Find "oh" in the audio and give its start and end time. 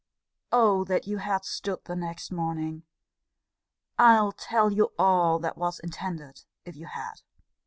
0.51-0.83